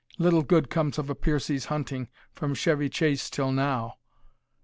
Little 0.17 0.41
good 0.41 0.71
comes 0.71 0.97
of 0.97 1.11
a 1.11 1.15
Piercie's 1.15 1.65
hunting, 1.65 2.09
from 2.33 2.55
Chevy 2.55 2.89
Chase 2.89 3.29
till 3.29 3.51
now." 3.51 3.97